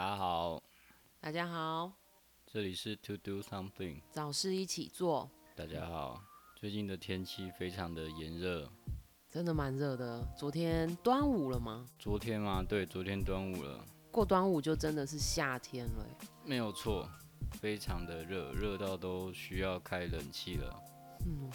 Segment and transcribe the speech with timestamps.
[0.00, 0.62] 大家好，
[1.20, 1.92] 大家好，
[2.46, 5.30] 这里是 To Do Something，找事一起做。
[5.54, 6.24] 大家好，
[6.56, 8.66] 最近的天气非常的炎热，
[9.28, 10.26] 真的蛮热的。
[10.34, 11.84] 昨天端午了吗？
[11.98, 12.64] 昨天吗？
[12.66, 13.84] 对，昨天端午了。
[14.10, 16.06] 过端午就真的是夏天了。
[16.46, 17.06] 没有错，
[17.60, 20.82] 非常的热，热到都需要开冷气了。
[21.26, 21.50] 嗯，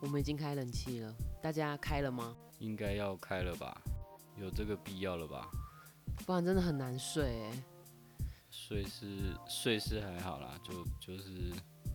[0.00, 2.34] 我们已经开冷气了，大家开了吗？
[2.60, 3.78] 应该要开了吧，
[4.38, 5.50] 有这个必要了吧？
[6.24, 7.62] 不然真的很难睡哎。
[8.68, 11.50] 睡是睡是还好啦，就就是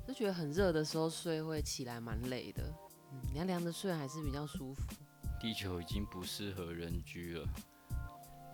[0.08, 2.64] 就觉得很热的时候睡会起来蛮累的，
[3.12, 4.82] 嗯，凉凉的睡还是比较舒服。
[5.40, 7.48] 地球已经不适合人居了，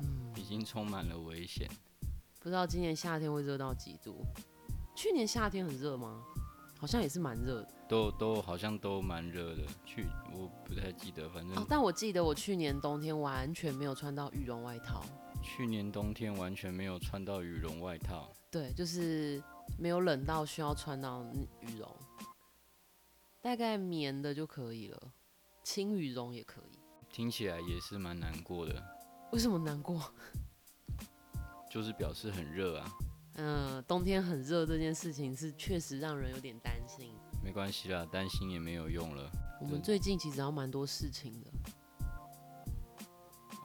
[0.02, 1.68] 嗯，已经充满了危险。
[2.40, 4.26] 不知道今年夏天会热到几度？
[4.94, 6.22] 去年夏天很热吗？
[6.78, 9.64] 好像也是蛮热的，都都好像都蛮热的。
[9.86, 15.02] 去我不太记得，反正哦，但我记得我去年冬天完全没有穿到羽绒外套。
[15.42, 19.42] 去年冬天完全没有穿到羽绒外套，对，就是
[19.78, 21.24] 没有冷到需要穿到
[21.62, 21.90] 羽绒，
[23.42, 25.14] 大概棉的就可以了，
[25.64, 26.80] 轻羽绒也可以。
[27.10, 28.82] 听起来也是蛮难过的。
[29.32, 30.02] 为什么难过？
[31.70, 32.92] 就是表示很热啊。
[33.36, 37.14] 嗯、呃，冬天很热这件事情是确实让人有点担心。
[37.44, 39.30] 没关系啦，担心也没有用了。
[39.60, 41.48] 我们最近其实还蛮多事情的。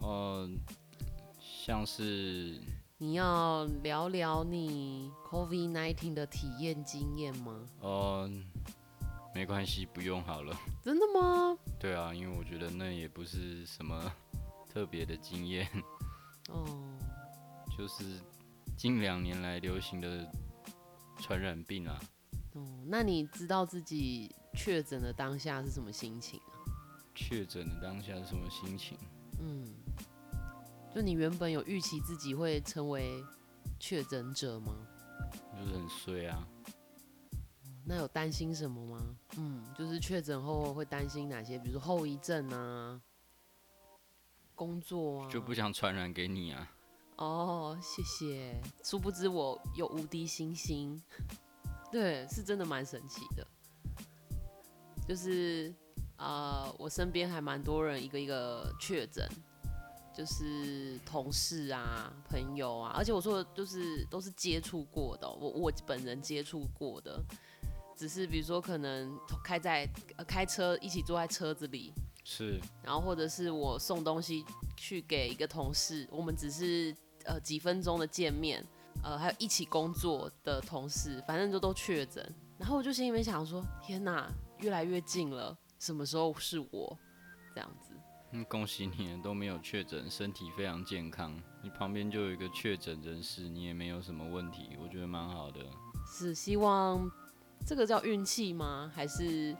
[0.02, 0.50] 嗯、呃。
[1.66, 2.60] 像是
[2.96, 7.60] 你要聊聊你 COVID-19 的体验经验吗？
[7.80, 8.30] 哦、
[9.00, 10.56] 呃，没关系，不用好了。
[10.80, 11.58] 真的吗？
[11.76, 14.00] 对啊，因为我觉得那也不是什么
[14.72, 15.68] 特别的经验。
[16.50, 16.64] 哦，
[17.76, 18.04] 就是
[18.76, 20.24] 近两年来流行的
[21.18, 22.00] 传染病啊。
[22.52, 26.62] 哦，那你知道自己确诊的当下是什么心情啊？
[27.12, 28.96] 确诊的当下是什么心情？
[29.40, 29.74] 嗯。
[30.96, 33.22] 就你原本有预期自己会成为
[33.78, 34.74] 确诊者吗？
[35.52, 36.48] 就是很衰啊。
[37.84, 39.14] 那有担心什么吗？
[39.36, 41.58] 嗯，就是确诊后会担心哪些？
[41.58, 42.98] 比如说后遗症啊，
[44.54, 45.30] 工作啊。
[45.30, 46.72] 就不想传染给你啊。
[47.16, 48.58] 哦，谢谢。
[48.82, 50.98] 殊不知我有无敌星星。
[51.92, 53.46] 对，是真的蛮神奇的。
[55.06, 55.74] 就是
[56.16, 59.28] 啊、呃，我身边还蛮多人一个一个确诊。
[60.16, 67.22] 就是同事啊、朋友啊，而且我说的就是都是接触过的，我我本人接触过的，
[67.94, 69.86] 只是比如说可能开在
[70.26, 71.92] 开车一起坐在车子里，
[72.24, 74.42] 是，然后或者是我送东西
[74.74, 78.64] 去给一个同事，我们只是呃几分钟的见面，
[79.02, 86.98] 呃还有一起工作的同事，反正就都确诊，然后我就心里面想说，天哪，越来越近了，什么时候是我？
[87.54, 87.85] 这样子？
[88.44, 91.34] 恭喜你都没有确诊，身体非常健康。
[91.62, 95.60] 你旁边就有一个确诊人士，你也没有什么问题，我觉得蛮好的。
[96.06, 97.10] 是希望
[97.66, 98.90] 这个叫运气吗？
[98.94, 99.56] 还是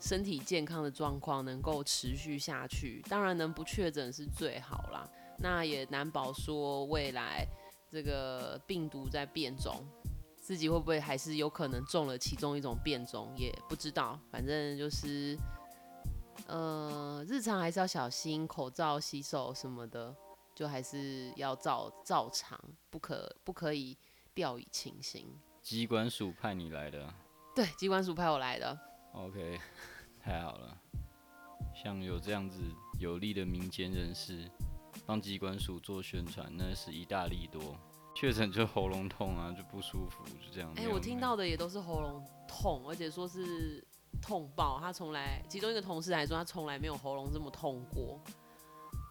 [0.00, 3.02] 身体健康的状况能够持续下去？
[3.08, 5.08] 当然能不确诊是最好啦。
[5.38, 7.46] 那也难保说未来
[7.90, 9.84] 这个病毒在变种，
[10.36, 14.18] 自己会不会还是有可能中了其中一种变种，也不知道。
[14.30, 15.38] 反正就是。
[16.46, 20.14] 呃，日常还是要小心，口罩、洗手什么的，
[20.54, 22.58] 就还是要照照常，
[22.90, 23.96] 不可不可以
[24.34, 25.26] 掉以轻心。
[25.62, 27.12] 机关署派你来的？
[27.54, 28.78] 对，机关署派我来的。
[29.12, 29.58] OK，
[30.20, 30.76] 太好了。
[31.74, 32.60] 像有这样子
[32.98, 34.50] 有力的民间人士
[35.06, 37.76] 帮机关署做宣传，那是一大利多。
[38.14, 40.70] 确诊就喉咙痛啊，就不舒服，就这样。
[40.76, 43.84] 哎、欸，我听到的也都是喉咙痛，而且说是。
[44.24, 48.18] 痛爆，他从来，其中一个同事还说他从来没有喉咙这么痛过。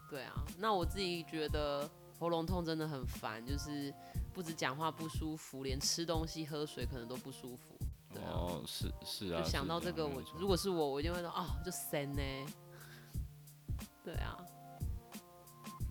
[0.10, 1.88] 对啊，那我自己觉得
[2.19, 3.94] 喉咙痛真的很烦，就是
[4.33, 7.77] 不止讲话不舒服，连吃东西、喝水可能都不舒服。
[8.12, 9.44] 对啊、哦，是是啊。
[9.44, 12.21] 就想到这个，我如果是我，我一定会说哦，就神呢。
[14.04, 14.36] 对啊。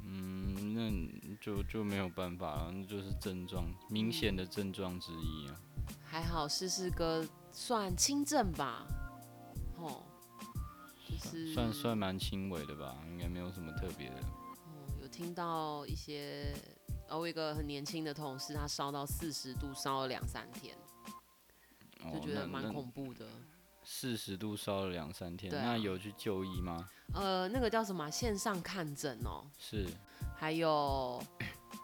[0.04, 5.60] 嗯，那就就没有办法了，那就是症状明显的症状之一啊。
[6.04, 8.84] 还好，试试哥算轻症吧。
[9.82, 10.02] 哦，
[11.08, 14.17] 就是算算蛮轻微的吧，应该没有什么特别的。
[14.17, 16.55] 哦，有听到一些，
[17.08, 20.76] 哦，我一个很年轻的同事，他烧到四十度，烧了两三天，
[22.12, 23.26] 就觉得蛮恐怖的。
[23.84, 26.88] 四十度烧了两三天，啊，那有去就医吗？
[27.14, 29.44] 呃，那个叫什么线上看诊哦。
[29.58, 29.87] 是。
[30.37, 31.20] 还有，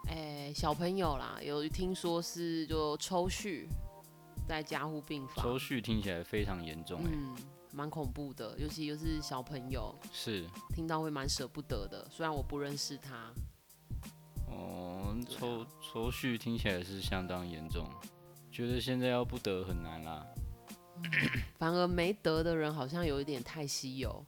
[0.07, 3.67] 哎，欸，小朋友啦，有听说是就抽血，
[4.47, 5.43] 在加护病房。
[5.43, 7.35] 抽搐听起来非常严重，欸，嗯。
[7.71, 12.07] 蛮恐怖的，尤其又是小朋友，是听到会蛮舍不得的。
[12.09, 13.31] 虽然我不认识他，
[14.47, 17.87] 哦，抽抽蓄听起来是相当严重，
[18.51, 20.25] 觉得现在要不得很难啦。
[20.95, 21.11] 嗯、
[21.57, 24.25] 反而没得的人好像有一点太稀有。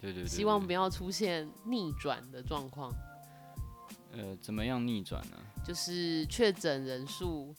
[0.00, 0.28] 对对，对对对。
[0.28, 2.92] 希望不要出现逆转的状况。
[4.12, 5.36] 呃，怎么样逆转呢？
[5.64, 7.54] 就是确诊人数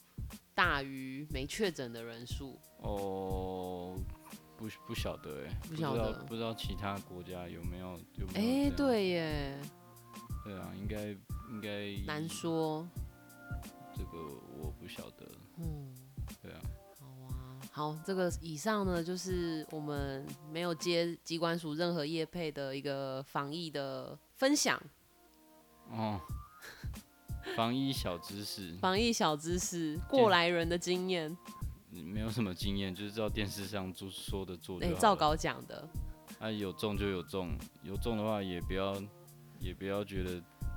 [0.53, 2.59] 大于没确诊的人数。
[2.79, 3.95] 哦，
[4.61, 8.39] 不不晓得哎，不晓得，不知道其他国家有没有有没有？
[8.39, 9.59] 哎、欸，对耶。
[10.43, 11.07] 对啊，应该
[11.49, 12.87] 应该难说。
[13.95, 14.17] 这个
[14.59, 15.27] 我不晓得。
[15.57, 15.91] 嗯，
[16.43, 16.59] 对啊。
[16.99, 17.33] 好啊，
[17.71, 24.79] 好，这个以上呢，就是我们没有接机关署任何业配的一个防疫的分享。
[25.89, 26.21] 哦。
[27.55, 31.35] 防疫小知识，防疫小知识，过来人的经验，
[31.91, 34.79] 没有什么经验， 就是照电视上做说的做。
[34.81, 35.87] 哎，照稿讲的。
[36.39, 37.51] 啊，有中就有中，
[37.83, 38.95] 有中的话也不要，
[39.59, 40.31] 也不要觉得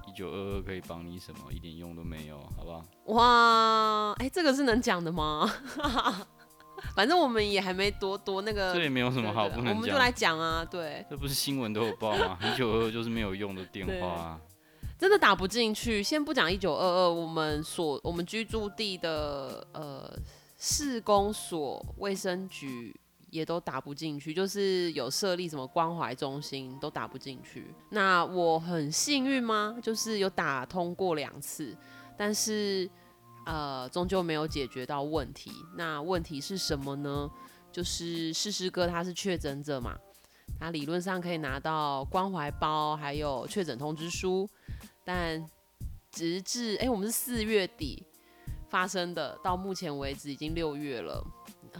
[0.06, 2.84] 一九二二可以帮你什么，一点用都没有，好不好？
[3.14, 5.50] 哇，哎，这个是能讲的吗？
[6.94, 8.74] 反正我们也还没多多那个。
[8.74, 11.06] 这也没有什么好不能讲，我们就来讲啊，对。
[11.08, 12.38] 这不是新闻都有报吗？
[12.42, 14.40] 一九二二就是没有用的电话啊。
[14.98, 16.02] 真的打不进去。
[16.02, 20.10] 先不讲一九二二，我们所我们居住地的呃
[20.66, 27.66] 市公所、卫生局也都打不进去，就是有设立什么关怀中心都打不进去。
[27.90, 29.76] 那我很幸运吗？
[29.82, 31.76] 就是有打通过两次，
[32.16, 32.88] 但是
[33.44, 35.52] 呃终究没有解决到问题。
[35.76, 37.30] 那问题是什么呢？
[37.70, 39.94] 就是士师哥他是确诊者嘛，
[40.58, 44.48] 他理论上可以拿到关怀包，还有确诊通知书。
[45.04, 45.46] 但
[46.10, 48.02] 直至哎、我们是四月底
[48.74, 51.24] 发生的，到目前为止已经六月了。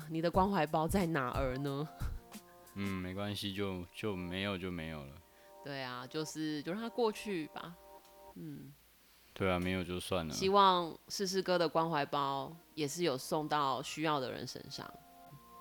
[0.09, 1.89] 你的关怀包在哪儿呢？
[2.77, 5.13] 嗯，没关系，就就没有就没有了。
[5.65, 7.75] 对啊，就是就让它过去吧。
[8.37, 8.73] 嗯，
[9.33, 10.33] 对啊，没有就算了。
[10.33, 14.89] 希望士师哥的关怀包也是有送到需要的人身上。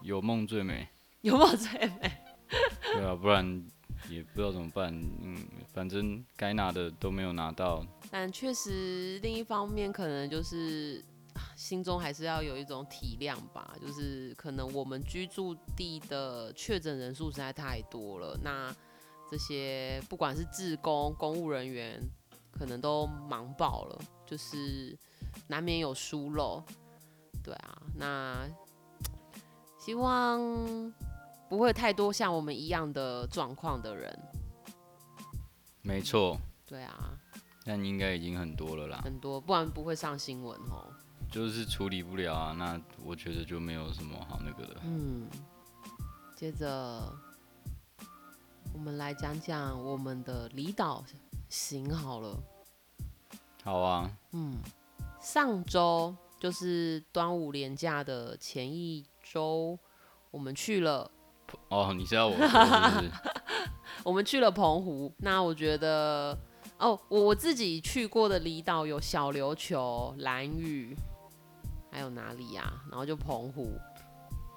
[0.03, 0.88] 有梦最美，
[1.21, 2.12] 有梦最美。
[2.94, 3.65] 对啊，不然。
[4.09, 5.38] 也不知道怎么办，嗯，
[5.71, 7.85] 反正该拿的都没有拿到。
[8.12, 11.01] 但确实，另一方面可能就是
[11.56, 18.75] 心中还是要有一种体谅吧，就是可能我们居住地的确诊人数实在太多了，那
[19.30, 22.00] 这些不管是志工、公务人员，
[22.51, 24.97] 可能都忙爆了，就是
[25.47, 26.63] 难免有疏漏。
[27.44, 28.47] 对啊，那
[29.80, 30.94] 希望。
[31.50, 34.19] 不会太多像我们一样的状况的人，
[35.83, 36.35] 没错。
[36.65, 37.13] 对啊，
[37.63, 39.01] 但应该已经很多了啦。
[39.03, 40.91] 很多，不然不会上新闻哦。
[41.33, 44.81] 就是处理不了啊，那我觉得就没有什么好那个的。
[44.83, 45.27] 嗯，
[46.35, 47.12] 接着
[48.71, 51.03] 我们来讲讲我们的离岛
[51.50, 52.38] 行好了。
[53.63, 54.12] 好啊。
[54.33, 54.59] 嗯，
[55.19, 59.80] 上周就是端午连假的前一周，
[60.30, 61.09] 我们去了。
[61.69, 62.47] 哦，你知道我是不
[63.01, 63.12] 是？
[64.06, 66.38] 我们去了澎湖，那我觉得
[66.77, 70.95] 哦，我我自己去过的离岛有小琉球、蓝屿，
[71.94, 73.80] 还有哪里呀、然后就澎湖，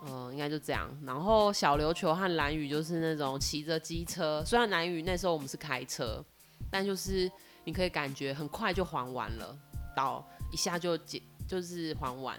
[0.07, 0.91] 嗯、应该就这样。
[1.05, 6.25] 然后小琉球和蓝屿就是那种骑着机车，虽然蓝屿那时候我们是开车，
[6.71, 7.31] 但就是
[7.65, 9.57] 你可以感觉很快就还完了，
[9.95, 12.37] 到一下就结就是还完，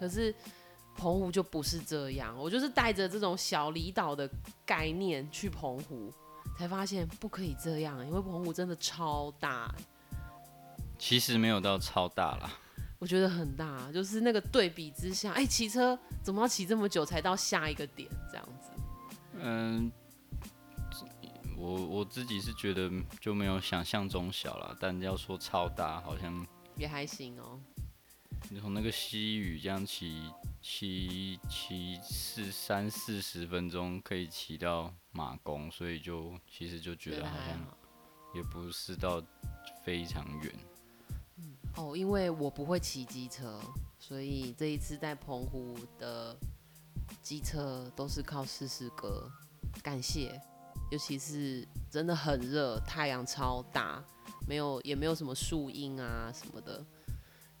[0.00, 0.34] 可是。
[0.94, 4.28] 澎湖就不是这样，我就是带着这种小离岛的
[4.66, 6.12] 概念去澎湖，
[6.58, 9.74] 才发现不可以这样，因为澎湖真的超大。
[10.98, 12.52] 其实没有到超大啦，
[13.02, 18.08] 我觉得很大，就是那个对比之下，哎，骑车怎么要骑这么久才到下一个点？
[18.30, 18.70] 这样子。
[19.40, 19.90] 嗯，
[21.56, 22.88] 我我自己是觉得
[23.20, 27.58] 就没有想象中小了，但要说超大，好像也还行哦。
[28.48, 30.22] 你从那个西屿这样骑。
[30.64, 37.58] 骑骑四三四十分钟可以骑到马公，所以就其实就觉得好像
[38.32, 39.20] 也不是到
[39.84, 40.54] 非常远。
[41.76, 43.60] 嗯，哦，因为我不会骑机车，
[43.98, 46.36] 所以这一次在澎湖的
[47.22, 49.30] 机车都是靠士师哥，
[49.82, 50.40] 感谢。
[50.90, 54.04] 尤其是真的很热，太阳超大，
[54.46, 56.84] 没有也没有什么树荫啊什么的，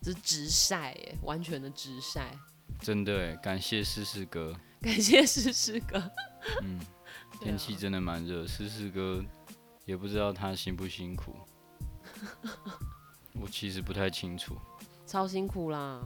[0.02, 2.36] 就是直晒耶，完全的直晒。
[2.80, 5.98] 真的，感谢四四哥，感谢四四哥。
[6.62, 6.78] 嗯，
[7.40, 9.24] 天气真的蛮热，四四哥
[9.86, 11.34] 也不知道他辛不辛苦，
[13.40, 14.56] 我其实不太清楚。
[15.06, 16.00] 超辛苦啦。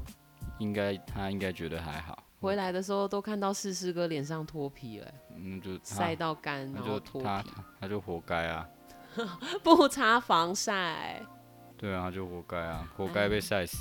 [0.59, 2.23] 应该他应该觉得还好。
[2.41, 7.45] 回来的时候都看到四师哥脸上脱皮了，嗯，就晒到干，然后脱皮，他，
[7.81, 8.69] 他就活该啊。
[9.65, 11.21] 不擦防晒。
[11.77, 13.77] 对啊，就活该啊，活该被晒死。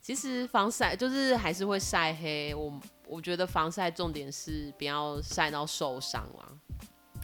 [0.00, 6.52] 其实防晒就是还是会晒黑，我我觉得防晒重点是不要晒到受伤啊。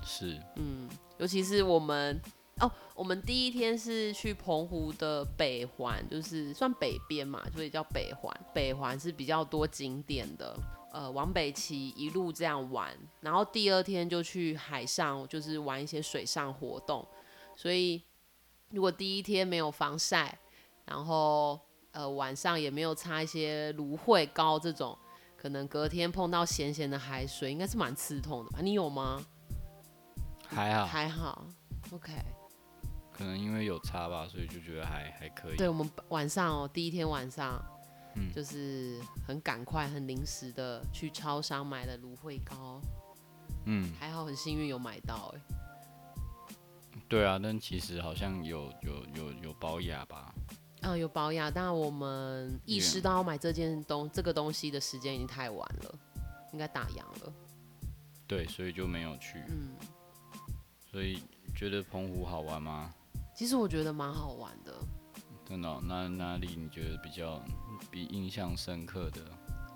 [0.05, 2.21] 是，嗯，尤其是我们
[2.61, 8.33] 哦，我们第一天是去澎湖的北环，就是算北边嘛，所以叫北环。
[8.55, 10.57] 北环是比较多景点的，
[10.93, 17.05] 呃，往北骑一路这样玩，然后第二天就去海上，就是玩一些水上活动。
[17.57, 18.01] 所以
[18.71, 20.39] 如果第一天没有防晒，
[20.85, 21.59] 然后
[21.91, 24.97] 呃晚上也没有擦一些芦荟膏这种，
[25.37, 28.61] 可能隔天碰到咸咸的海水，应该是蛮刺痛的吧？
[28.63, 29.21] 你有吗？
[30.47, 31.45] 还好，还好
[31.91, 32.13] ，OK。
[33.16, 35.56] 可能因为有差吧，所以就觉得还还可以。
[35.56, 37.64] 对，我们晚上哦，第一天晚上，
[38.16, 42.80] 嗯，就是很赶快、很临时的去超商买了芦荟膏，
[43.66, 45.40] 嗯，还好很幸运有买到哎。
[47.09, 50.35] 对啊，但其实好像有有有有保养吧？
[50.83, 55.94] 嗯，有保养，但我们意识到买这件东这个东西的时间已经太晚了，
[56.52, 57.33] 应该打烊了。
[58.26, 59.38] 对，所以就没有去。
[59.49, 59.76] 嗯。
[60.90, 61.23] 所以
[61.56, 62.94] 觉得澎湖好玩吗？
[63.35, 64.73] 其实我觉得蛮好玩的。
[65.45, 65.83] 真的哦？
[65.85, 67.43] 那哪里你觉得比较
[67.91, 69.21] 比印象深刻的？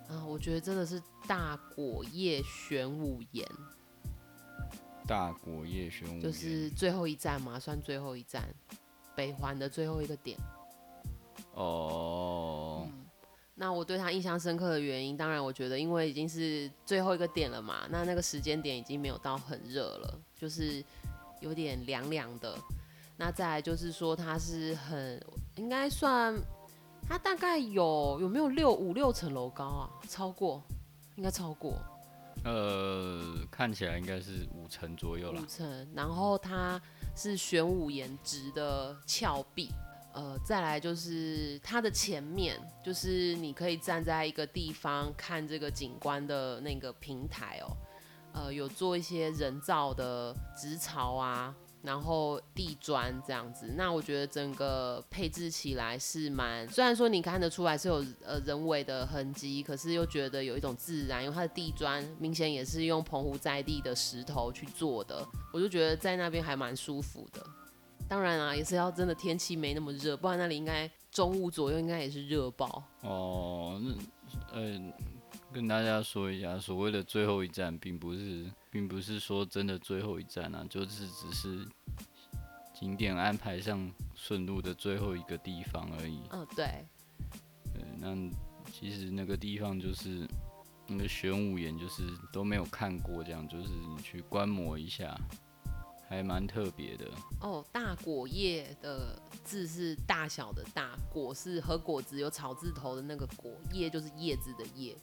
[0.09, 3.47] 啊，我觉得真的是大果叶玄武岩。
[5.07, 8.49] 大果叶玄武岩就是最后一站嘛，算最后一站，
[9.17, 10.39] 北环的最后一个点。
[11.55, 12.87] 哦。
[12.87, 13.05] 嗯
[13.61, 20.81] 那我对他印象深刻的原因，当然我觉得，因为已经是最后一个点了嘛，那那个时间点已经没有到很热了，就是
[21.41, 22.57] 有点凉凉的。
[23.21, 25.21] 那再来就是说，它是很
[25.57, 26.35] 应该算，
[27.03, 29.91] 它大概有有没有六五六层楼高啊？
[30.09, 30.63] 超过，
[31.17, 31.75] 应该超过。
[32.45, 35.43] 呃，看起来应该是五层左右了。
[35.43, 36.81] 五层，然后它
[37.17, 39.69] 是玄武岩质的峭壁。
[40.15, 47.77] 呃，再来就是它的前面，就是你可以站在一个地方看这个景观的那个平台哦。
[48.33, 53.73] 呃，有做一些人造的植草啊，然后地砖这样子。
[53.77, 67.45] 那我觉得整个配置起来是蛮，虽然说你看得出来是有呃人为的痕迹，可是又觉得有一种自然，因为它的地砖明显也是用澎湖在地的石头去做的，我就觉得在那边还蛮舒服的。
[68.09, 72.83] 当然啊，也是要真的天气没那么热，不然那里应该中午左右应该也是热爆。
[73.03, 74.81] 哦，那呃，
[75.53, 81.69] 跟大家说一下，所谓的最后一站，并不是，并不是说真的最后一站啊，就是只是
[82.75, 86.21] 景点安排上顺路的最后一个地方而已。
[86.31, 86.87] 嗯、哦，对。
[87.73, 88.15] 对，那
[88.73, 90.29] 其实那个地方就是
[90.87, 95.19] 那个玄武岩，就是都没有看过，这样就是你去观摩一下。
[96.11, 97.05] 还蛮特别的
[97.43, 104.97] 哦，大果叶的字是大小的大，果是和果子有草字头的那个果，叶就是叶子的叶，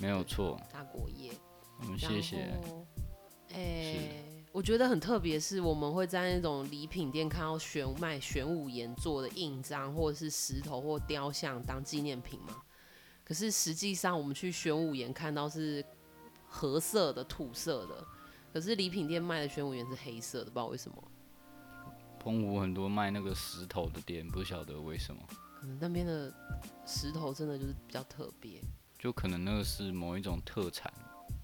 [0.00, 0.58] 没有错。
[0.72, 1.30] 大果叶，
[1.80, 2.36] 嗯，谢谢。
[3.50, 12.56] 哎、欸，我觉得很特别，是我们会在那种礼品店看到玄卖玄武岩做的印章，或者是石头或雕像当纪念品嘛。
[13.24, 15.84] 可是实际上我们去玄武岩看到是
[16.46, 18.04] 褐色的土色的。
[18.52, 21.02] 可是礼品店卖的玄武岩是黑色的，不知道为什么。
[22.18, 25.22] 澎湖很多卖那个石头的店，不晓得为什么。
[25.60, 26.32] 可能那边的
[26.86, 28.60] 石头真的就是比较特别。
[28.98, 30.92] 就可能那个是某一种特产，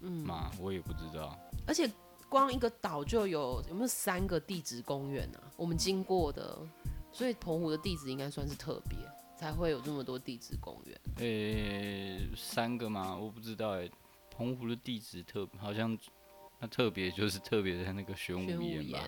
[0.01, 1.37] 嗯嘛，我也不知道。
[1.67, 1.89] 而且
[2.29, 5.43] 光一个岛就有有没有三个地质公园啊？
[5.55, 6.57] 我们经过的，
[7.11, 8.97] 所以澎湖的地质应该算是特别，
[9.37, 10.99] 才会有这么多地质公园。
[11.17, 13.15] 诶、欸，三个吗？
[13.15, 13.91] 我不知道诶、欸。
[14.29, 15.97] 澎湖的地质特好像。
[16.57, 19.05] 它特别就是特别在那个玄武岩吧，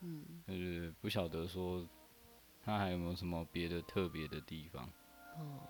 [0.00, 1.86] 嗯，呃，不晓得说
[2.64, 4.88] 它还有没有什么别的特别的地方，
[5.36, 5.60] 哦，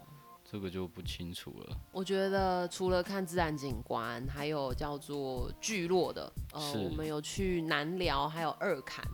[0.50, 1.76] 这个就不清楚了。
[1.92, 9.04] 我觉得除了看自然景观，还有叫做聚落的，呃，我们有去南寮，还有二坎。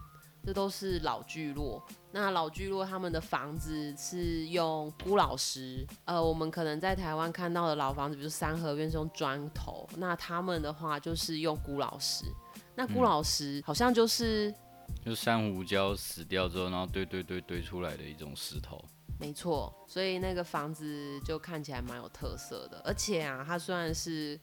[0.47, 12.26] 这都是老聚落，那老聚落他们的房子是用孤老石，呃，我们可能在台湾看到的老房子，比如三合院是用砖头，那他们的话就是用孤老石。
[12.75, 18.85] 那孤老石好像就是，嗯、就珊瑚礁死掉之后，然后堆堆堆堆出来的一种石头。
[19.18, 24.38] 没错，所以那个房子就看起来蛮有特色的，而且啊，它虽然是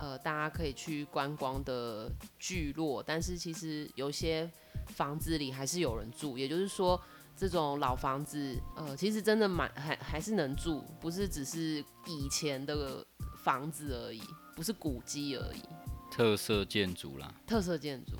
[0.00, 4.50] 呃大家可以去观光的聚落，但是其实有些。
[4.88, 7.00] 房子里还是有人住，也就是说，
[7.34, 13.02] 这种老房子，呃，其实真的蛮还还是能住，不是只是以前的
[13.42, 14.20] 房子而已，
[14.54, 15.62] 不是古迹而已。
[16.10, 18.12] 特色建筑啦，特色建筑，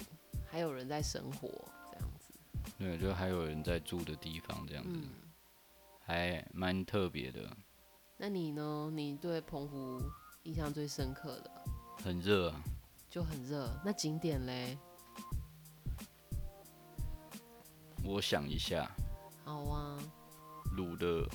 [0.50, 1.48] 还有人在生活
[1.92, 2.32] 这样子。
[2.78, 5.02] 对，就还有人在住的地方这样子，嗯、
[6.06, 7.50] 还蛮特别的。
[8.16, 8.90] 那你呢？
[8.92, 10.00] 你对澎湖
[10.42, 11.50] 印象最深刻的？
[12.02, 12.62] 很热啊，
[13.08, 13.68] 就很热。
[13.84, 14.78] 那景点嘞？
[18.04, 18.90] 我想一下。
[19.44, 19.98] 好啊。
[20.76, 21.26] 卤的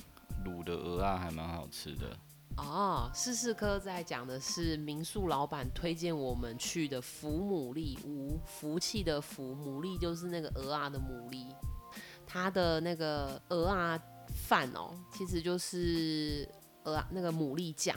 [0.45, 2.15] 卤的鹅啊还蛮好吃的。
[2.57, 11.47] 哦，试试科在讲的是民宿老板推荐我们去的福牡蛎屋，福气的福，牡蛎就是那个鹅啊的牡蛎。
[12.27, 16.47] 它的那个蚵仔饭哦，其实就是
[16.83, 17.95] 呃那个牡蛎酱，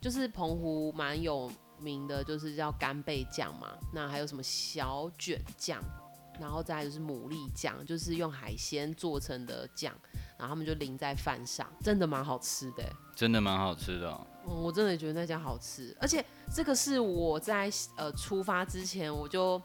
[0.00, 3.76] 就是澎湖蛮有名的，就是叫干贝酱嘛。
[3.92, 5.82] 那还有什么小卷酱，
[6.40, 9.94] 然后再来就是牡蛎酱，就是用海鲜做成的酱。
[10.38, 12.82] 然后他们就淋在饭上，真的蛮好吃的，
[13.14, 14.26] 真的蛮好吃的哦。
[14.44, 19.62] 嗯，我真的觉得那家好吃，而且这个是我在呃出发之前我就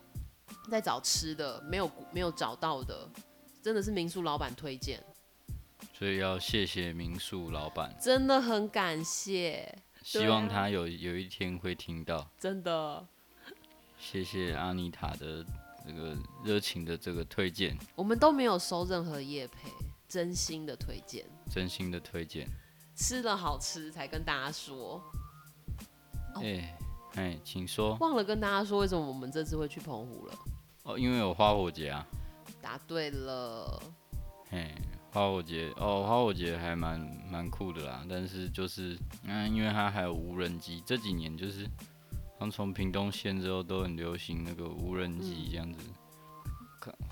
[0.70, 3.10] 在找吃的，没有没有找到的，
[3.60, 5.04] 真的是民宿老板推荐，
[5.98, 13.04] 所以要谢谢民宿老板，真的很感谢，希望他有有一天会听到，真的，
[13.98, 15.44] 谢谢阿妮塔的
[15.84, 19.72] 这个热情的这个推荐，我们都没有收任何业配。
[20.08, 22.48] 真心的推荐，真心的推荐，
[22.96, 25.02] 吃了好吃才跟大家说。
[26.36, 26.78] 哎、欸，
[27.16, 27.98] 哎、欸，请说。
[28.00, 30.34] 忘了跟大家说，为什么我们这次会去澎湖了？
[30.84, 32.06] 哦，因为有花火节啊。
[32.62, 33.82] 答对了。
[34.50, 34.74] 嘿，
[35.18, 38.06] 花火节哦，花火节还蛮蛮酷的啦。
[38.08, 41.68] 但是就是，嗯，因为它还有无人机，这几年就是，
[42.40, 45.80] 刚从屏东县之后都很流行那个无人机这样子。
[45.88, 45.94] 嗯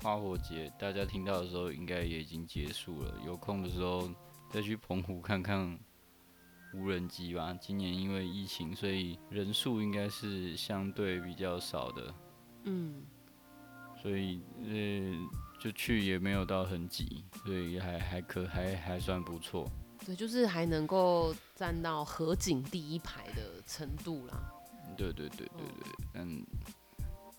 [0.00, 3.12] 花火节，大家听到的时候应该也已经结束了。
[3.26, 4.08] 有空的时候
[4.48, 5.78] 再去澎湖看看
[6.72, 7.52] 无人机吧。
[7.60, 12.14] 今年因为疫情，所以人数应该是相对比较少的。
[12.64, 13.02] 嗯，
[14.00, 19.70] 所以呃，就去也没有到很挤，所以还还可还还算不错。
[20.04, 24.52] 对，就是还能够站到河景第一排的程度啦。
[24.96, 26.46] 对对对对对，嗯，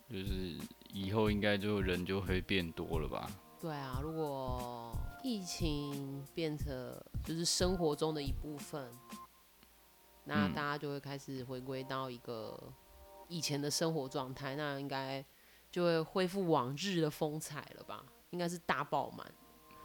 [0.10, 0.58] 就是。
[0.93, 3.30] 以后应该就人就会变多了吧？
[3.60, 6.65] 对啊，如果疫情变成
[7.23, 8.89] 就是生活中的一部分，
[10.23, 12.58] 那大家就会开始回归到一个
[13.27, 15.23] 以前的生活状态，那应该
[15.71, 18.03] 就会恢复往日的风采了吧？
[18.32, 19.25] 应该是大爆满。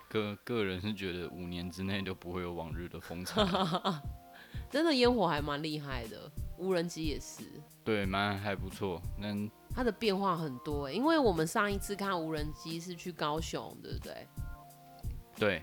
[0.08, 3.42] 个个人是觉得五年之内都不会有往日的风采。
[4.70, 7.44] 真的烟火还蛮厉害的，无人机也是。
[7.84, 9.00] 对，蛮还不错。
[9.18, 9.28] 那
[9.74, 14.26] 它的变化很多，因为我们上一次看无人机是去高雄，对不对？
[15.36, 15.62] 对。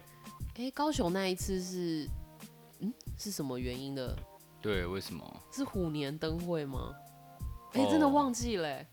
[0.56, 2.08] 哎、欸，高雄那一次是，
[2.80, 4.16] 嗯，是什么原因的？
[4.62, 5.24] 对，为什么？
[5.52, 6.94] 是虎年灯会吗？
[7.74, 8.88] 哎、欸，真的忘记了、欸。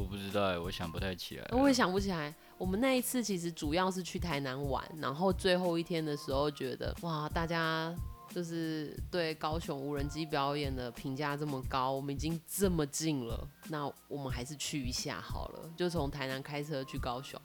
[0.00, 1.46] 我不知道哎，我想不太起来。
[1.52, 2.34] 我也想不起来。
[2.56, 7.94] 我们那一次其实主要是去台南玩，然后最后一天的时候觉得，哇，大家。
[8.32, 15.68] 就是对高雄无人机表演的评价这么高，我们已经这么近了，那我们还是去一下好了。
[15.76, 17.40] 就从台南开车去高雄，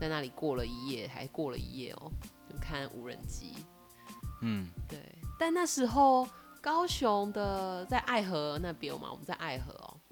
[0.00, 2.10] 在那里过了一夜，还过了一夜哦，
[2.50, 3.52] 就看无人机。
[4.40, 4.98] 嗯，对。
[5.38, 6.26] 但那时候
[6.58, 10.03] 高雄的在爱河那边嘛，我们在爱河哦，嗯，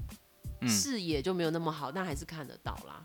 [0.69, 3.05] 视野就没有那么好，但还是看得到啦。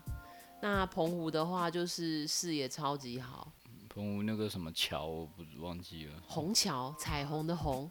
[0.60, 3.52] 那澎湖的话，就是视野超级好。
[3.88, 6.14] 澎湖那个什么桥，我不忘记了。
[6.26, 7.90] 虹桥，彩虹的虹。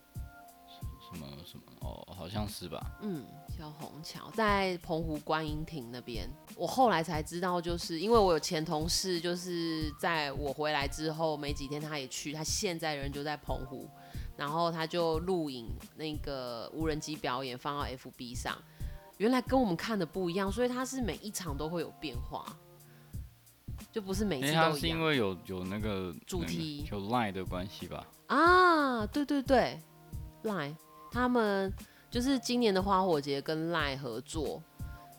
[1.09, 1.63] 什么什么？
[1.79, 2.97] 哦，好像是吧。
[3.01, 3.25] 嗯，
[3.57, 6.29] 叫虹桥，在澎湖观音亭那边。
[6.57, 13.89] 我后来才知道，就是因为我有前同事，就是在我回来之后没几天，他也去，他现在人就在澎湖，
[14.35, 18.61] 然后他就录影那个无人机表演，放到 FB 上。
[19.17, 22.45] 原来跟我们看的不一样，所以它是每一场都会有变化。
[23.91, 24.73] 就不是每次都一样。
[24.73, 28.05] 欸、是因为有有那个主题，有 line 的关系吧？
[28.27, 29.79] 啊，对对对
[30.43, 30.75] ，line，
[31.11, 31.73] 他们
[32.11, 34.61] 就是今年的花火节跟 line 合作，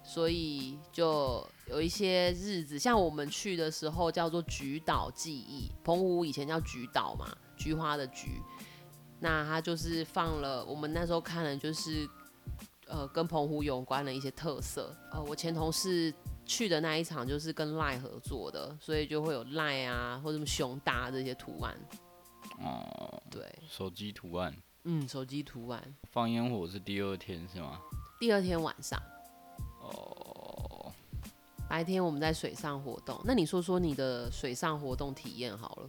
[0.05, 8.43] 所以就有一些日子，像我们去的时候叫做菊岛记忆，澎湖以前叫菊岛嘛，菊花的菊，
[9.19, 12.09] 那他就是放了我们那时候看的就是
[12.89, 16.13] 呃跟澎湖有关的一些特色，呃，我前同事。
[16.51, 21.79] 去的那一场就是跟赖合作的，所以就会有赖啊，或者什么熊大这些图案。
[22.65, 24.57] 哦，对，手机图案。
[24.85, 25.95] 嗯，手机图案。
[26.11, 27.79] 放烟火是第二天是吗？
[28.19, 28.99] 第二天晚上。
[29.83, 30.91] 哦。
[31.69, 35.89] 白天我们在水上活动，那你说说你的水上活动体验好了。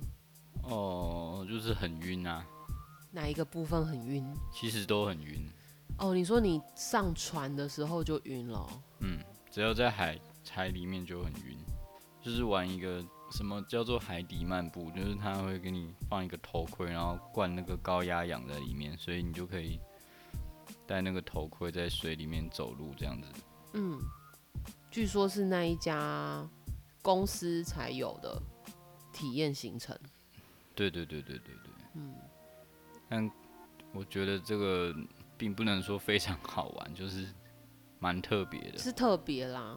[0.63, 2.45] 哦，就是很晕啊。
[3.12, 4.29] 哪一个部分很晕？
[4.51, 5.49] 其实都很晕。
[5.99, 8.67] 哦，你说你上船的时候就晕了？
[8.99, 9.19] 嗯，
[9.51, 10.19] 只要在海。
[10.51, 11.55] 海里面就很晕，
[12.23, 19.79] 就是玩一个什么叫做海底漫步，就是他会给你放一个头盔，然后灌那个高压氧在里面，所以你就可以
[20.88, 23.27] 戴那个头盔在水里面走路这样子。
[23.73, 24.01] 嗯，
[24.89, 26.49] 据说是那一家
[27.03, 28.41] 公司才有的
[29.13, 29.95] 体验行程。
[30.73, 31.73] 对对对对对对。
[31.93, 32.15] 嗯，
[33.07, 33.31] 但
[33.93, 34.95] 我觉得这个
[35.39, 37.25] 并不能说非常好玩， 就是
[37.97, 38.78] 蛮特别的。
[38.78, 39.75] 是特别啦。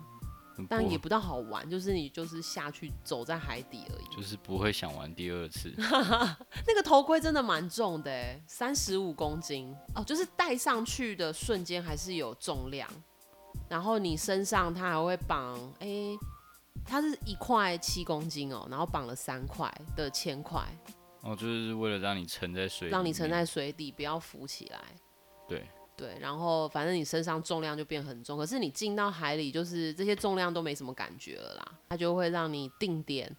[0.69, 5.73] 但也不到好玩，就是你就是下去走在海底而已，就是不会想玩第二次。
[6.67, 12.87] 那个头盔真的蛮重的，哎，三十五公斤哦，就是戴上去的瞬间还是有重量，
[13.67, 16.19] 然后你身上它还会绑，哎、欸，
[16.85, 20.63] 它是一块七公斤哦，然后绑了三块的铅块，
[21.23, 24.79] 哦，就是为了让你沉在水，让你沉在水底不要浮起来，
[25.53, 25.67] 对。
[25.95, 31.79] 对，然后反正你身上重量就变很重，可是你进到海里，就是这些重量都没什么感觉了啦。
[31.91, 33.31] 它就会让你定点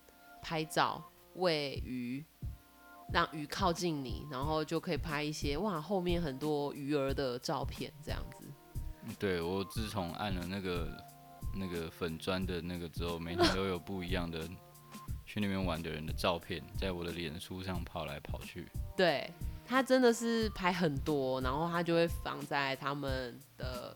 [0.41, 2.23] 拍照、喂鱼，
[3.11, 8.45] 让鱼靠近你，然后就可以拍一些哇，后面很多鱼儿的照片这样子。
[9.19, 10.87] 对，我自从按了那个
[11.55, 14.47] 那个粉砖的那个之后，每天都有不一样的
[15.25, 18.67] 去那边玩的人的照片，在我的脸书上跑来跑去。
[18.95, 19.29] 对。
[19.65, 23.95] 他真的是拍很多，然后他就会放在他们的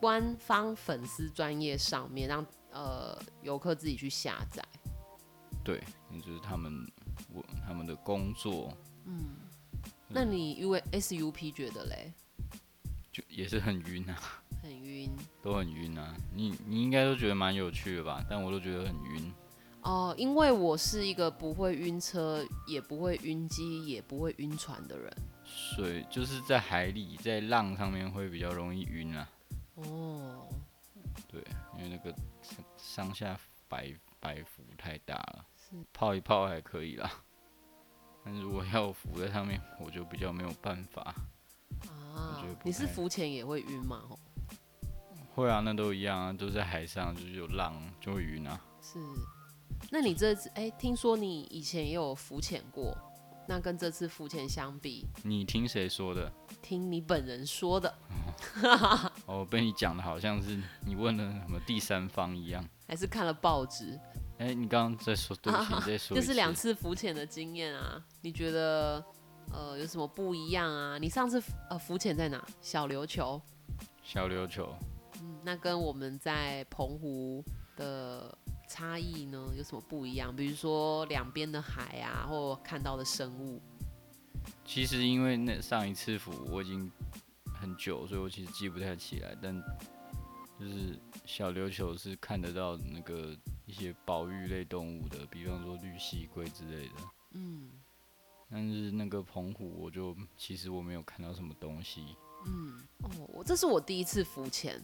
[0.00, 4.64] 官方粉丝专业上面，让呃游客自己去下载。
[5.64, 6.86] 对，那就是他们
[7.32, 8.72] 我他们的工作。
[9.04, 9.36] 嗯，
[10.08, 12.12] 那你因为 SUP 觉得嘞？
[13.12, 14.42] 就也是很晕啊。
[14.62, 15.10] 很晕。
[15.42, 16.14] 都很晕啊！
[16.34, 18.24] 你你应该都觉得蛮有趣的吧？
[18.28, 19.32] 但我都觉得很晕。
[19.82, 25.10] 哦，因为我是一个不会晕车，也不会晕机，也不会晕船的人。
[25.44, 29.28] 水就是在海里，在浪上面会比较容易晕啊。
[29.76, 30.46] 哦，
[31.26, 31.42] 对，
[31.76, 32.14] 因为那个
[32.76, 33.38] 上下
[33.68, 35.46] 摆摆幅太大了。
[35.56, 37.10] 是泡一泡还可以啦，
[38.24, 41.14] 但是如果要浮在上面，我就比较没有办法。
[42.14, 44.02] 啊，你是浮潜也会晕吗？
[45.34, 48.60] 会啊，那都一样啊，都在海上，就是有浪就会晕啊。
[48.82, 48.98] 是。
[49.90, 52.96] 那你这次哎、欸，听说你以前也有浮潜过，
[53.46, 56.30] 那跟这次浮潜相比，你听谁说的？
[56.60, 57.94] 听你本人说的。
[59.26, 63.98] 哦，被你讲的好像是你问了什么第三方一样，还是看了报纸？
[64.38, 69.02] 哎、欸，你刚刚在说，对不起，啊、你在说 就是两次浮潜的经验啊，你觉得
[69.52, 70.98] 呃有什么不一样啊？
[70.98, 72.44] 你上次呃浮潜在哪？
[72.60, 73.40] 小琉球。
[74.02, 74.72] 小琉球。
[75.22, 77.42] 嗯，那跟我们在澎湖
[77.76, 78.36] 的。
[78.68, 80.34] 差异呢，有什么不一样？
[80.34, 83.60] 比如说两边的海啊，或看到的生物。
[84.64, 86.90] 其实因为那上一次浮我已经
[87.60, 89.36] 很久，所以我其实记不太起来。
[89.42, 89.58] 但
[90.60, 96.94] 就是小琉球是看得到那个一些保育类动物的，比方说绿蜥龟之类的。
[97.32, 97.70] 嗯。
[98.50, 102.16] 但是那个澎湖，我就其实我没有看到什么东西。
[102.46, 102.78] 嗯。
[103.02, 104.82] 哦，我这是我第一次浮潜。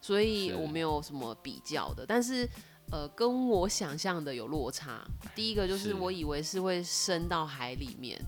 [0.00, 2.48] 所以我没有什么比较的，但是
[2.90, 5.06] 呃，跟我想象的有落差。
[5.34, 8.18] 第一个就是我以为是会深到海里面，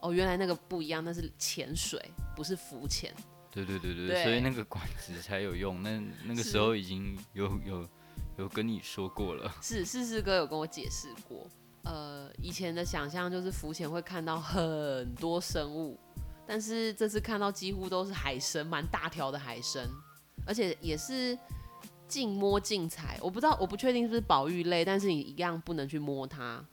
[0.00, 2.00] 哦，原来那个不一样，那是潜水，
[2.34, 3.14] 不是浮潜。
[3.50, 5.82] 对对对对，对，所以那个管子才有用。
[5.82, 7.88] 那那个时候已经有有
[8.36, 9.52] 有跟你说过了。
[9.62, 11.48] 是，是是哥有跟我解释过。
[11.84, 15.98] 呃，以前的想象就是浮潜会看到很多生物，
[16.46, 19.88] 但是这次看到几乎都是海参，蛮大条的海参。
[20.48, 21.38] 而且也是
[22.08, 26.64] 禁摸禁踩，我不知道，我不确定是不是保育类，但是你一样不能去摸它。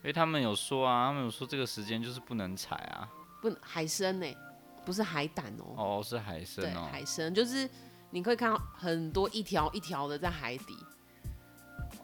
[0.00, 3.10] 哎、欸，他们有说啊，他们有说这个时间就是不能踩啊。
[3.40, 4.36] 不，海参呢、欸？
[4.84, 5.98] 不是海胆哦、喔。
[5.98, 6.62] 哦，是海参。
[6.62, 7.66] 对，海参就是
[8.10, 10.76] 你可以看到很多一条一条的在海底。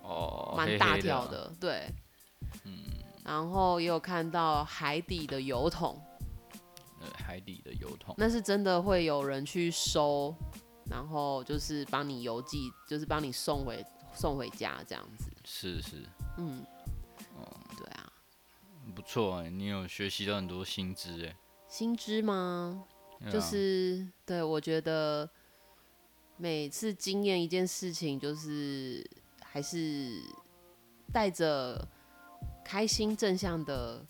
[0.02, 0.54] 哦。
[0.56, 1.94] 蛮大条的，的，对。
[2.64, 2.78] 嗯。
[3.22, 6.02] 然后也有看到海底的油桶。
[7.02, 8.14] 呃，海底的油桶。
[8.16, 10.34] 那是真的会有人去收。
[10.90, 15.30] 然后就是帮你邮寄，就是帮你送回送回家这样子。
[15.44, 16.04] 是是，
[16.36, 16.66] 嗯，
[17.36, 17.46] 哦，
[17.78, 18.12] 对啊，
[18.94, 21.36] 不错哎，你有学习到很多新知哎。
[21.68, 22.84] 新知吗？
[23.24, 25.30] 啊、就是对，我觉得
[26.36, 29.08] 每次经验一件事情，就是
[29.42, 30.20] 还是
[31.12, 31.86] 带着
[32.64, 34.04] 开心正向的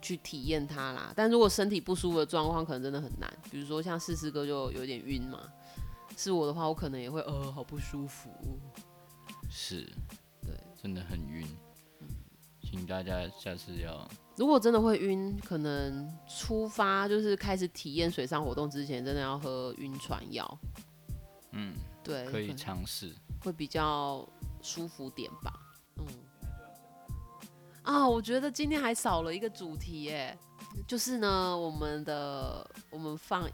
[0.00, 1.12] 去体验它啦。
[1.14, 3.30] 但如果身体不舒服的状况，可能真的很难。
[3.50, 5.52] 比如说像四四哥就有点晕嘛。
[6.16, 8.30] 是我的话，我可能也会呃，好不舒服。
[9.50, 9.84] 是，
[10.40, 11.46] 对，真的很晕。
[12.00, 12.08] 嗯，
[12.62, 20.58] 请大家下次要，如果真的会晕，可能出发就是开始体验水上活动之前，真的要喝晕船药。
[21.52, 24.26] 嗯，对，可以尝试，会比较
[24.62, 25.52] 舒服点吧。
[25.98, 26.06] 嗯。
[27.82, 30.38] 啊，我觉得今天还少了一个主题耶，
[30.86, 33.50] 就是呢，我们的我们放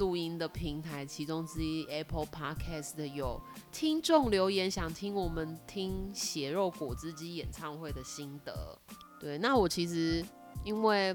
[0.00, 3.38] 录音的平台其中之一 Apple Podcast 有
[3.70, 8.78] 听众留言，想听我们听血肉果汁机演唱会的心得。
[9.20, 10.24] 对，那我其实
[10.64, 11.14] 因为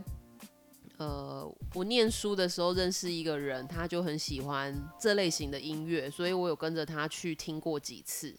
[0.98, 8.38] 呃，我念书的时候认识一个人，他就很喜欢这类型的音乐，所以我有跟着他去听过几次。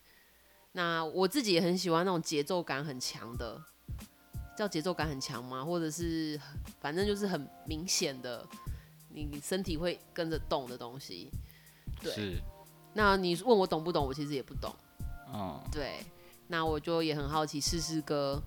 [0.70, 3.60] 那我自己也很喜欢那种节奏感很强的，
[4.56, 5.64] 叫节奏感很强吗？
[5.64, 6.40] 或者是
[6.78, 8.46] 反正就是很明显的，
[9.24, 11.30] 你身体会跟着动的东西。
[12.00, 12.12] 对。
[12.12, 12.42] 是。
[12.92, 14.06] 那你问我懂不懂？
[14.06, 14.74] 我其实也不懂。
[15.32, 15.60] 哦。
[15.70, 16.00] 对。
[16.48, 18.42] 那我就也很好奇，试试歌。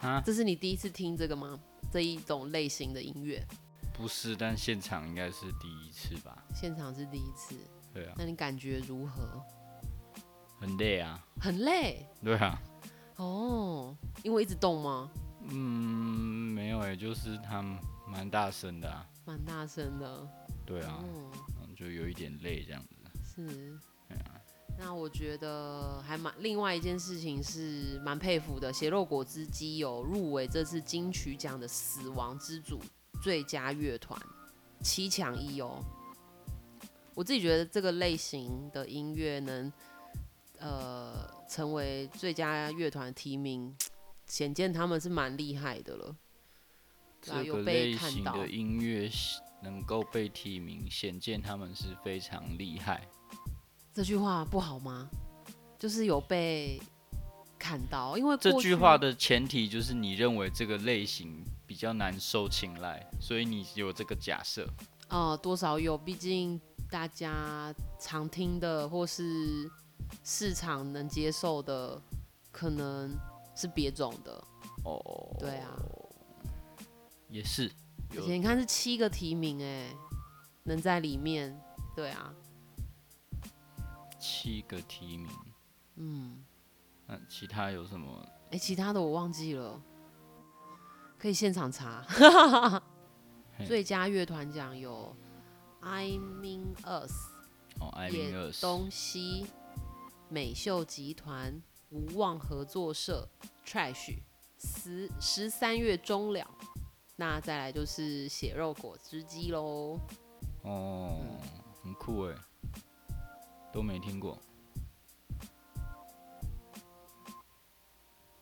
[0.00, 0.20] 哈？
[0.24, 1.58] 这是你第一次听这个吗？
[1.92, 3.46] 这一种类型的音乐？
[3.92, 6.44] 不是，但现场应该是第一次吧。
[6.54, 7.54] 现场是第一次。
[7.92, 8.14] 对啊。
[8.16, 9.42] 那你感觉如何？
[10.58, 12.06] 很累啊，很累。
[12.22, 12.60] 对啊。
[13.16, 15.10] 哦，因为一直动吗？
[15.48, 15.56] 嗯，
[16.54, 17.62] 没有哎，就是他
[18.06, 19.06] 蛮大声的啊。
[19.24, 20.28] 蛮大声的。
[20.66, 21.02] 对啊。
[21.02, 22.96] 嗯，就有一点累这样子。
[23.24, 23.78] 是。
[24.08, 24.40] 对啊。
[24.78, 32.80] 那我觉得还蛮，另外一件事情是蛮佩服的，血肉果汁机有入围这次金曲奖的死亡之组
[33.22, 34.20] 最佳乐团，
[34.80, 35.82] 七强一哦。
[37.14, 39.72] 我自己觉得这个类型的音乐能。
[40.62, 43.74] 呃，成为最佳乐团提名，
[44.28, 46.14] 显见他们是蛮厉害的了。
[47.20, 49.10] 这个类型的音乐
[49.62, 53.06] 能够被提名，显见他们是非常厉害。
[53.92, 55.08] 这句话不好吗？
[55.78, 56.80] 就是有被
[57.58, 64.64] 看到，因为这句话的前提就是你认为这个类型比较难受青睐，所以你有这个假设。
[65.08, 69.70] 哦、呃，多少有，毕竟大家常听的或是。
[70.24, 71.96] 市场能接受的
[72.50, 73.16] 可能
[73.54, 74.42] 是别种的
[74.82, 75.00] 哦，
[75.38, 75.70] 对啊，
[77.30, 77.70] 也是。
[78.10, 79.94] 而且你看是七个提名哎，
[80.64, 81.58] 能在里面，
[81.94, 82.34] 对啊，
[84.18, 85.28] 七个提名，
[85.96, 86.44] 嗯，
[87.06, 88.26] 那其他有什么？
[88.50, 89.80] 哎，其他的我忘记了，
[91.18, 92.04] 可以现场查。
[93.66, 95.14] 最佳乐团奖有
[95.80, 97.12] I Mean Us，
[97.78, 99.46] 哦，I Mean Us，东西。
[100.32, 103.28] 美秀集团、无望合作社、
[103.66, 104.16] Trash、
[104.60, 106.48] 十十三月终了，
[107.20, 110.00] 那再来就是血肉果汁机喽。
[110.62, 111.38] 哦，嗯、
[111.84, 112.34] 很酷哎，
[113.70, 114.38] 都没听过，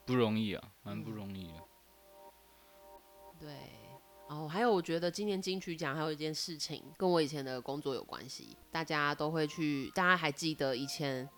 [0.06, 1.54] 不容易啊，蛮不容易的。
[3.40, 3.48] 对，
[4.28, 11.28] 哦，还有我觉得今年金曲奖还有一件事情跟我以前的工作有关系，大家都会去，大家还记得以前。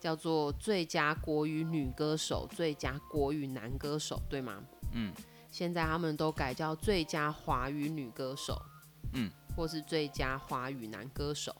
[0.00, 4.62] 叫做最佳国语女歌手、最佳国语男歌手，对吗？
[4.92, 5.12] 嗯。
[5.50, 8.60] 现在他们都改叫最佳华语女歌手，
[9.14, 11.54] 嗯，或是最佳华语男歌手。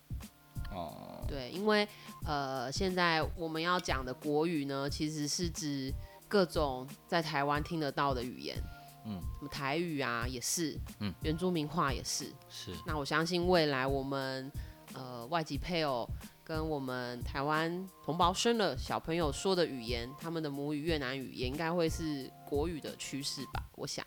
[0.71, 1.25] 哦。
[1.27, 1.87] 对，因为
[2.25, 5.93] 呃，现在我们要讲的国语呢，其实是指
[6.27, 8.57] 各种在台湾听得到的语言，
[9.05, 12.73] 嗯，什么台语啊，也是，嗯，原住民话也是，是。
[12.87, 14.51] 那我相信未来我们
[14.95, 16.09] 呃外籍配偶。
[16.49, 23.63] 跟我们台湾同胞生了小朋友说的语言，他们的母语越南语也应该会是国语的趋势吧？
[23.77, 24.03] 我想，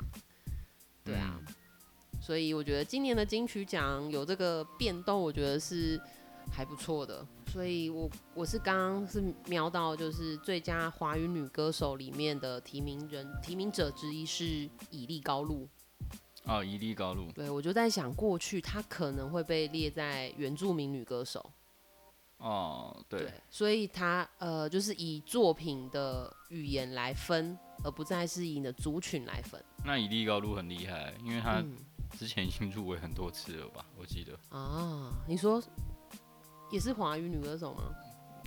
[1.03, 1.53] 对啊，嗯、
[2.19, 6.01] 所以我觉得今年的金曲奖有这个变动，我觉得是
[6.51, 7.23] 还不错的。
[7.51, 15.69] 所以我我是刚刚是瞄到，就是最佳华语女歌手里面的提名人提名者之一是以利高露。
[16.45, 17.31] 啊，以利高露。
[17.33, 21.51] 对，我就在想，过去她可能会被列在原住民女歌手。
[22.41, 29.63] 哦，对，对，所以他呃，就是以作品的语言来分，而不再是以你的族群来分。
[29.85, 31.63] 那以利高路很厉害，因为他
[32.17, 33.85] 之前已经入围很多次了吧？
[33.95, 34.37] 我记得。
[34.49, 35.61] 啊，你说
[36.71, 37.83] 也是华语女歌手吗？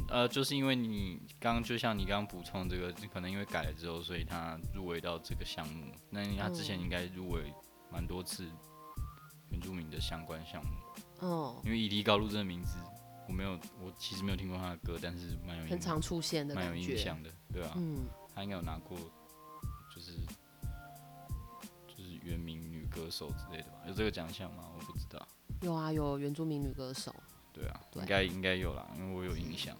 [0.09, 5.95] 呃，就是因为你刚刚就像你刚刚补充这个，可能因为改了之后，所以他入围到这个项目。
[6.11, 7.55] 那他之前应该入围
[7.93, 8.45] 蛮多次
[9.51, 10.73] 原住民的相关项目。
[11.21, 12.77] 哦，因为以利高路这个名字。
[13.27, 18.99] 我没有，我其实没有听过他的歌，但是蛮有很常出现的，蛮有印象的，对啊，嗯，他应该有拿过，
[19.95, 20.13] 就是
[21.87, 23.79] 就是原名女歌手之类的吧？
[23.87, 24.65] 有这个奖项吗？
[24.77, 25.27] 我不知道。
[25.63, 27.15] 有啊，有原住民女歌手。
[27.53, 29.75] 对啊，对应该应该有啦，因为我有印象。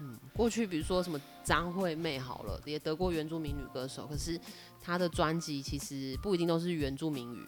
[0.00, 4.38] 嗯，过去比如说什么张惠妹好了，也得过原住民女歌手，可是
[4.82, 7.46] 她的专辑其实不一定都是原住民语。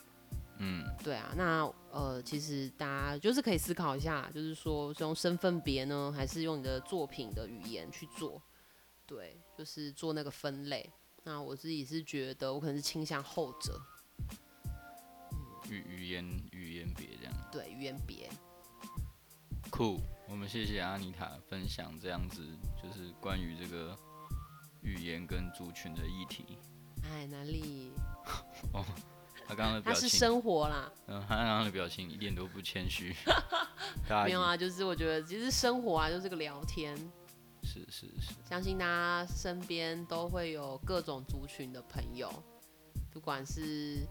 [0.59, 8.43] 嗯，对啊，那呃，其实大家就是可以思考一下，就是说是用身份别呢，还是用你的作品的语言去做？
[9.07, 10.91] 对，就是做那个分类。
[11.23, 13.81] 那我自己是觉得，我可能是倾向后者。
[15.69, 17.35] 语语言语言别这样。
[17.53, 18.29] 对，语言别。
[19.71, 22.43] 酷，我们谢谢阿妮塔分享这样子，
[22.83, 23.97] 就是关于这个
[24.83, 26.59] 语言跟族群的议题。
[27.05, 27.93] 哎，哪里？
[28.73, 28.85] 哦，
[29.49, 30.03] 他刚刚的表情。
[30.03, 30.93] 他是生活啦。
[31.07, 33.15] 嗯，他刚刚的表情一点都不谦虚。
[34.25, 36.95] 没有啊，就是我觉得其实生活啊，就是个聊天。
[37.63, 38.35] 是是是。
[38.49, 42.31] 相信大家身边都会有各种族群的朋友，
[43.11, 44.07] 不管是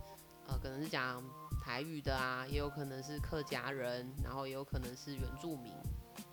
[0.47, 1.23] 呃，可能是讲
[1.63, 5.71] 台语的啊，也有可能是客家人，然后也有可能是原住民，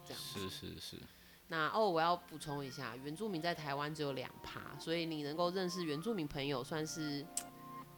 [0.04, 0.22] 这样。
[0.22, 0.98] 是是是。
[1.46, 7.24] 那哦，我要补充一下，原住民在台湾只有两趴，所以你能够认识原住民朋友，算是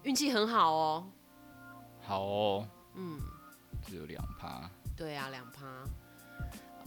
[0.03, 1.11] 运气很好哦。
[2.03, 2.69] 好哦。
[2.95, 3.19] 嗯。
[3.85, 4.69] 只有两趴。
[4.97, 5.85] 对啊，两趴。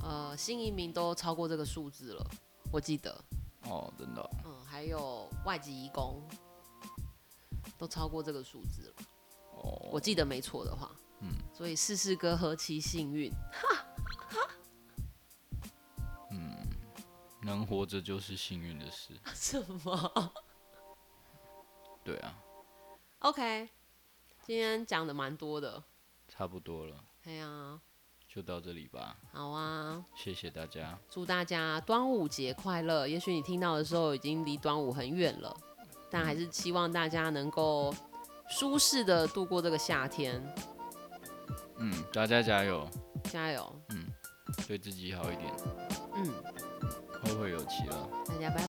[0.02, 2.26] 呃，新移民都超过这个数字了，
[2.72, 3.24] 我记得。
[3.64, 4.30] 哦，真的。
[4.46, 6.22] 嗯，还有外籍移工，
[7.78, 8.96] 都超过这个数字了。
[9.54, 9.90] 哦。
[9.92, 10.92] 我记得没错的话。
[11.20, 11.30] 嗯。
[11.54, 13.32] 所以四四哥何其幸运。
[16.32, 16.68] 嗯，
[17.42, 19.14] 能活着就是幸运的事。
[19.34, 20.34] 什么？
[22.04, 22.36] 对啊。
[23.20, 23.70] OK，
[24.46, 25.84] 今天讲的蛮多的。
[26.28, 27.04] 差不多了。
[27.24, 27.82] 对啊。
[28.28, 29.18] 就到这里吧。
[29.34, 30.98] 好啊，谢谢大家。
[31.10, 33.08] 祝大家端午节快乐！
[33.08, 35.52] 也许你听到的时候已经离端午很远了，
[36.12, 37.94] 但还是希望大家能够
[38.48, 40.42] 舒适的度过这个夏天。
[41.78, 42.88] 嗯，大家加油！
[43.24, 43.76] 加油！
[43.90, 44.06] 嗯，
[44.68, 45.52] 对自己好一点。
[46.14, 46.32] 嗯，
[47.24, 48.10] 后会有期了。
[48.28, 48.58] 大家拜拜。